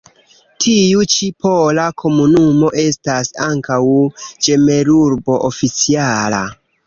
Tiu 0.63 1.03
ĉi 1.15 1.27
pola 1.45 1.83
komunumo 2.03 2.71
estas 2.85 3.29
ankaŭ 3.47 3.79
ĝemelurbo 4.47 5.39
oficiala. 5.51 6.41